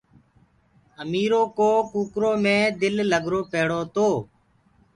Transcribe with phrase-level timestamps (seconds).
[1.03, 4.07] اميرو ڪو ڪوڪرو مي دل لگرو پيڙو تو